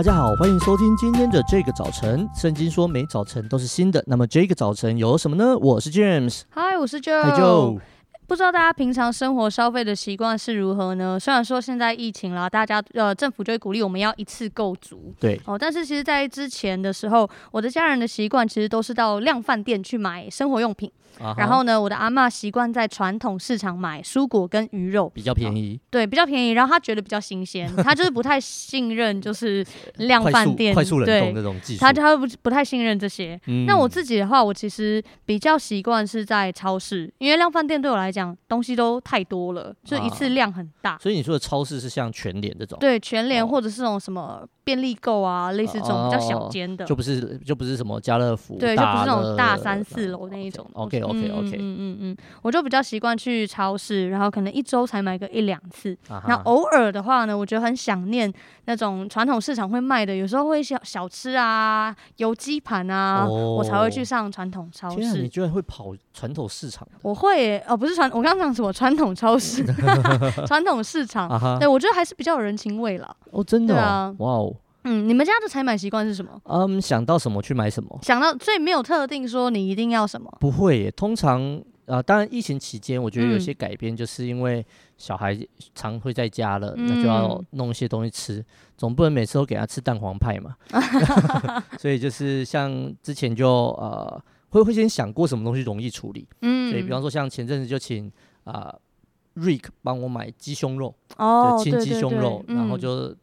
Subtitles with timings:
[0.00, 2.26] 大家好，欢迎收听今天的这个早晨。
[2.34, 5.58] 圣经说每早晨都是新的，那么这个早晨有什么呢？
[5.58, 7.22] 我是 James，嗨，我是 Joe。
[7.22, 7.78] Hi Joe。
[8.30, 11.18] 不知道大家平常生活消费的习惯是如何呢？
[11.18, 20.88] 虽然说现在疫情啦，大家呃政府就会鼓励我们要一次购足，对哦，但是其实，在之前的时候，我的家人的习惯其实都是到量贩店去买生活用品。
[21.18, 21.38] Uh -huh.
[21.38, 25.76] 然后呢，我的阿嬷习惯在传统市场买蔬果跟鱼肉，比较便宜。
[25.76, 26.52] 哦、对，比较便宜。
[26.52, 33.38] 然后她觉得比较新鲜， 她就是不太信任，就是量贩店快速冷冻这种技术，他他不不太信任这些。
[33.48, 40.92] 嗯、那我自己的话，我其实比较习惯是在超市，因为量贩店对我来讲东西都太多了，就一次量很大。
[40.92, 42.78] 啊、所以你说的超市是像全联这种？
[42.80, 50.66] 对，全联或者是那种什么便利购啊，类似这种比较小间的，就不是就不是什么家乐福，对，就不是那种大三四楼那一种。
[50.72, 51.90] OK OK OK，嗯嗯。
[51.90, 55.96] 嗯嗯，我就比较习惯去超市，然后可能一周才买个一两次。
[56.08, 58.32] 那偶尔的话呢，我觉得很想念
[58.64, 65.20] 那种传统市场会卖的，有时候会小小吃啊、油鸡盘啊、哦，我才会去上传统超市。
[65.20, 66.86] 你居然会跑传统市场？
[67.02, 69.64] 我会，哦，不是传，我刚刚讲什么传统超市？
[70.46, 71.58] 传统市场。
[71.58, 73.14] 对，我觉得还是比较有人情味啦。
[73.30, 74.54] 哦，真的、啊，哇哦。
[74.84, 76.30] 嗯，你们家的采买习惯是什么？
[76.44, 77.98] 嗯，想到什么去买什么。
[78.02, 80.30] 想到，所以没有特定说你一定要什么。
[80.40, 81.62] 不会耶，通常。
[81.86, 84.64] 啊、呃，当然，疫情期间，我觉得有些改变，就是因为
[84.96, 85.36] 小孩
[85.74, 88.44] 常会在家了，嗯、那就要弄一些东西吃，
[88.76, 90.54] 总不能每次都给他吃蛋黄派嘛。
[91.80, 93.48] 所以就是像之前就
[93.80, 98.06] 呃，会会先想过什么东西容易处理，嗯，所以比方说像前阵子就请
[98.44, 98.74] 啊、
[99.34, 103.16] 呃、Rick 帮我买鸡胸肉，哦，就清鸡胸肉，对对对，然后就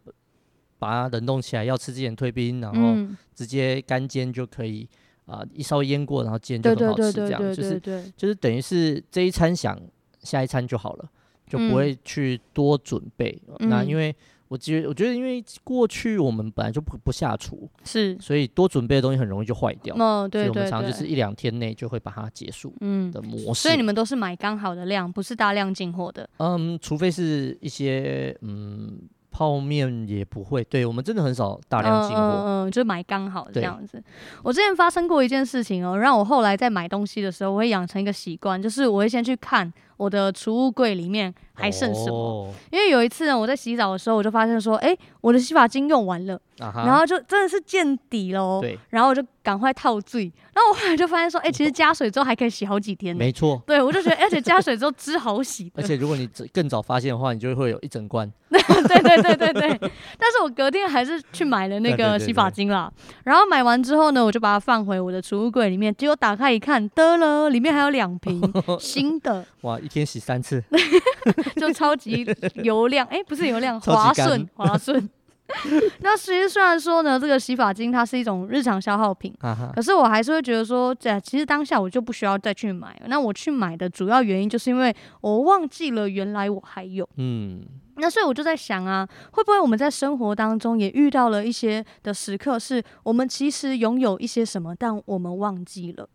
[0.80, 2.96] 把它冷冻起来，要吃之前退冰，然后
[3.36, 4.88] 直接干煎就可以。
[5.26, 7.78] 啊、呃，一稍微腌过，然后煎就很好吃，这样就是
[8.16, 9.78] 就是等于是这一餐想
[10.22, 11.10] 下一餐就好了，
[11.46, 13.38] 就不会去多准备。
[13.60, 14.16] 嗯、那因为
[14.48, 19.96] 我觉我觉得因为过去我们本来就不不下厨，是，所以多准备的东西很容易就坏掉。
[19.98, 22.74] 哦，对对对，所以我们常常就是一两天内就会把它结束。
[22.82, 23.62] 嗯，的模式。
[23.62, 26.30] 所以你们都是买刚好的量，不是大量进货的。
[26.38, 29.00] 嗯，除非是一些嗯。
[29.30, 34.04] 泡面也不会，对，我们真的很少大量进货，嗯嗯，就买刚好这样子。
[34.42, 42.16] 我之前发生过一件事情哦，让我后来在买东西的时候，我会养成一个习惯，就是我会先去看我的储物柜里面还剩什么。
[42.16, 42.54] 哦。
[42.72, 50.32] 因为有一次呢，我在洗澡的时候，我就发现说，哎，我的洗发精用完了，啊，然后就真的是见底喽，对，然后我就赶快套醉。
[50.54, 53.16] 然后我后来就发现说，哎、欸，其实加水之后还可以洗好几天。
[53.16, 55.72] 没错，对我就觉得，而且加水之后汁好洗。
[55.76, 58.32] 而且如果你更早发现的话，你就会有一整罐。
[58.50, 59.78] 对对对对对。
[60.18, 62.92] 但是我隔天还是去买了那个洗发精啦。
[63.26, 65.94] 然后买完之后呢，我就把它放回我的储物柜里面。
[65.96, 68.42] 结果打开一看，得了，里面还有两瓶
[68.80, 69.46] 新的。
[69.62, 70.62] 哇，一天洗三次，
[71.56, 73.08] 就超级油亮。
[73.08, 75.10] 哎、欸，不是油亮， 滑顺滑顺。
[76.04, 79.34] 那其实虽然说呢，这个洗发精它是一种日常消耗品，
[79.74, 83.02] 可是我还是会觉得说，这其实当下我就不需要再去买。
[83.08, 87.08] 那我去买的主要原因就是因为我忘记了原来我还有。
[87.16, 87.62] 嗯，
[87.96, 96.10] 那所以我就在想啊，会不会我们在生活当中也遇到了一些的时刻，是我们其实拥有一些什么，但我们忘记了。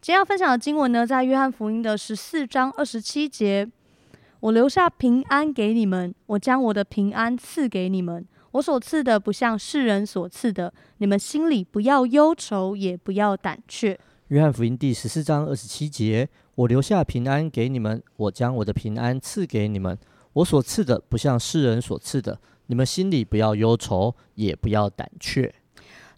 [0.00, 3.68] 今天要分享的经文呢，在约翰福音的十四章二十七节，
[4.40, 8.26] 我留下平安给你们，我将我的平安赐给你们。
[8.52, 13.98] 我所赐的不像世人所赐的，你们心里不要忧愁，也不要胆怯。
[14.28, 19.98] 约翰福音第十四章二十七节：我留下平安给你们，我将我的平安赐给你们。
[20.34, 25.54] 我所赐的不像世人所赐的，你们心里不要忧愁，也不要胆怯。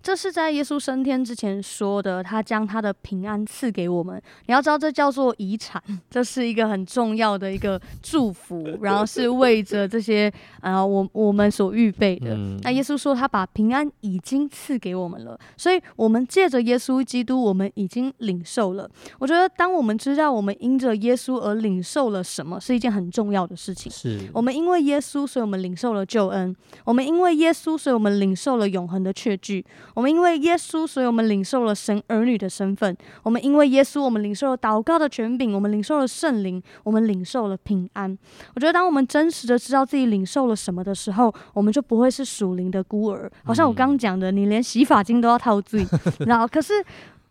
[0.04, 4.20] 这是在耶稣升天之前说的，他将他的平安赐给我们。
[4.44, 12.36] 你要知道，这叫做遗产，这是一个很重要的一个祝福，然后是为着这些啊，我我们所预备的。
[12.62, 18.86] 那耶稣说，他把平安已经赐给我们了，所以我们借着耶稣基督，我们已经领受了。
[19.18, 23.90] 我觉得，当我们知道我们因着耶稣而领受了什么，是一件很重要的事情。
[23.90, 26.54] 是我们因为耶稣，所以我们领受了救恩；
[26.84, 29.64] 我们因为耶稣，所以我们领受了永恒的确据。
[29.94, 38.18] 我们因为耶稣，所以我们领受了神儿女的身份；我们因为耶稣，我们领受了祷告的权柄；我们领受了圣灵；我们领受了平安。
[38.54, 43.30] 我觉得，当我们真实的知道自己领受了什么的时候，我们就不会是属灵的孤儿。
[43.44, 45.86] 好像我刚讲的，你连洗发精都要套罪，
[46.26, 46.74] 然后可是。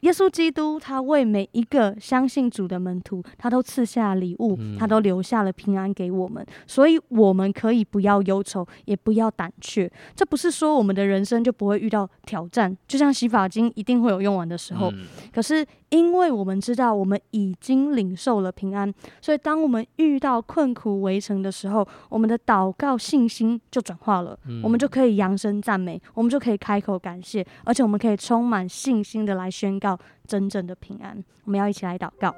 [0.03, 9.89] 耶稣基督，他为每一个相信主的门徒，他都赐下礼物，他都留下了平安给我们，所以我们可以不要忧愁，也不要胆怯。
[10.13, 14.93] 这不是说我们的人生就不会遇到挑战，就像洗发精一定会有用完的时候，
[15.33, 15.65] 可是。
[15.93, 18.91] 因为我们知道我们已经领受了平安，
[19.21, 29.95] 所以当我们遇到困苦围城的时候，我们的祷告信心就转化了，嗯、我们就可以扬声赞美，我们就可以开口感谢，而且我们可以充满信心的来宣告
[30.25, 31.23] 真正的平安。
[31.45, 32.33] 我们要一起来祷告。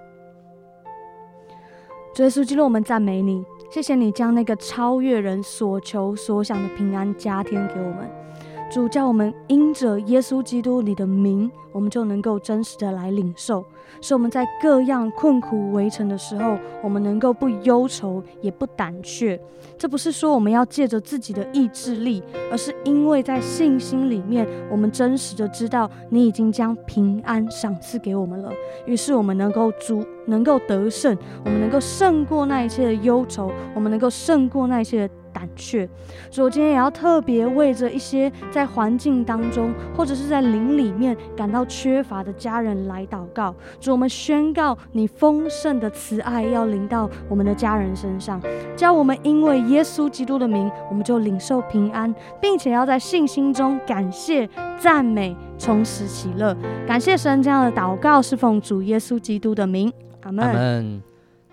[2.14, 3.42] 主耶稣基督，我们赞美你，
[3.72, 8.25] 谢谢你将那个超越人所求所想的平安加添给我们。
[8.72, 13.64] 主叫我们因着耶稣基督你的名，我们就能够真实的来领受，
[14.02, 19.40] 使我们在各样困苦围城的时候，我们能够不忧愁也不胆怯。
[19.78, 22.22] 这不是说我们要借着自己的意志力，
[22.52, 28.52] 而是因为在信心里面，我们真实的知道你已经将平安赏赐给我们了。
[28.86, 31.16] 于是我们能够主能够得胜，
[31.46, 35.14] 我们能够胜过那一切的忧愁，我们能够胜过那一切的。
[35.36, 35.86] 胆怯，
[36.32, 43.54] 所以我今天也要特别为着一些在环境当中，或者是在灵里面感到缺乏的家人来祷告。
[43.82, 48.42] 主，我们宣告你丰盛的慈爱要临到我们的家人身上，
[48.78, 54.50] 叫我们因为耶稣基督的名，我们就领受平安，并且要在信心中感谢、
[54.80, 56.56] 赞美、充实喜乐。
[56.88, 59.92] 感谢神，这样的祷告是奉主耶稣基督的名，
[60.22, 60.46] 阿门。
[60.46, 61.04] 阿门。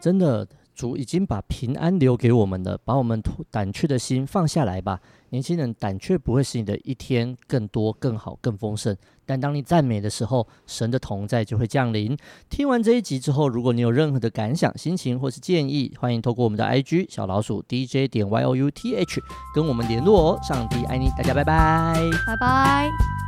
[0.01, 0.47] 真的。
[0.75, 5.01] 主已经把平安留给我们了，把我们胆怯的心放下来吧。
[5.31, 8.95] 年轻人，胆怯不会使你的一天更多、更好、更丰盛。
[9.25, 12.17] 但当你赞美的时候，神的同在就会降临。
[12.51, 19.21] 听完这一集之后，如果你有任何的感想、心情或是建议，欢迎透过我们的 IG 小老鼠 DJ 点 YOUTH
[19.55, 20.41] 跟我们联络哦。
[20.43, 21.95] 上帝爱你，大家拜拜，
[22.27, 23.22] 拜拜。